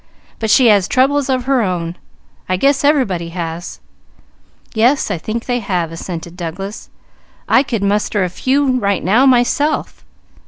[0.39, 1.95] But she has troubles of her own.
[2.49, 3.79] I guess everybody has."
[4.73, 6.89] "Yes, I think they have," assented Douglas.
[7.47, 10.03] "I could muster a few right now, myself."